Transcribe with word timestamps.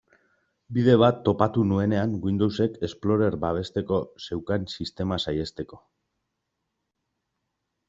Bide 0.77 0.93
bat 1.01 1.19
topatu 1.27 1.65
nuenean 1.71 2.15
Windowsek 2.23 2.79
Explorer 2.89 3.37
babesteko 3.45 4.01
zeukan 4.29 4.67
sistema 4.79 5.21
saihesteko. 5.27 5.83